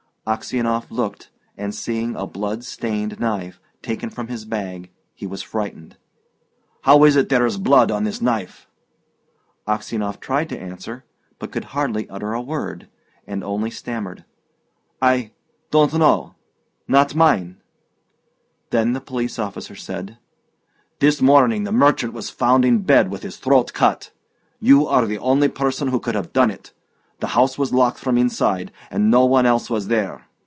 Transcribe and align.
Aksionov 0.27 0.89
looked, 0.91 1.29
and 1.57 1.73
seeing 1.73 2.15
a 2.15 2.25
blood 2.27 2.63
stained 2.63 3.19
knife 3.19 3.59
taken 3.81 4.09
from 4.11 4.27
his 4.27 4.45
bag, 4.45 4.89
he 5.15 5.25
was 5.27 5.41
frightened. 5.41 5.97
"How 6.83 7.03
is 7.05 7.15
it 7.17 7.27
there 7.29 7.45
is 7.45 7.57
blood 7.57 7.89
on 7.91 8.03
this 8.05 8.21
knife?" 8.21 8.67
Aksionov 9.67 10.19
tried 10.21 10.47
to 10.49 10.59
answer, 10.61 11.03
but 11.39 11.51
could 11.51 11.65
hardly 11.73 12.07
utter 12.07 12.31
a 12.33 12.39
word, 12.41 12.87
and 13.27 13.43
only 13.43 13.71
stammered: 13.71 14.23
"I 15.01 15.31
don't 15.71 15.91
know 15.97 16.35
not 16.87 17.15
mine." 17.15 17.57
Then 18.69 18.93
the 18.93 19.01
police 19.01 19.39
officer 19.39 19.75
said: 19.75 20.17
"This 20.99 21.19
morning 21.19 21.63
the 21.63 21.71
merchant 21.73 22.13
was 22.13 22.29
found 22.29 22.63
in 22.63 22.83
bed 22.83 23.09
with 23.09 23.23
his 23.23 23.37
throat 23.37 23.73
cut. 23.73 24.11
You 24.59 24.85
are 24.87 25.05
the 25.07 25.17
only 25.17 25.47
person 25.47 25.87
who 25.89 25.99
could 25.99 26.15
have 26.15 26.31
done 26.31 26.51
it. 26.51 26.71
The 27.19 27.27
house 27.37 27.55
was 27.55 27.71
locked 27.71 27.99
from 27.99 28.17
inside, 28.17 28.71
and 28.89 29.11
no 29.11 29.25
one 29.25 29.45
else 29.45 29.69
was 29.69 29.89
there. 29.89 30.25